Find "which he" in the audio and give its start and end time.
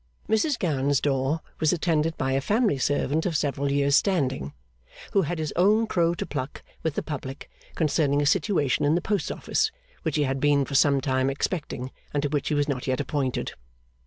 10.01-10.23, 12.29-12.55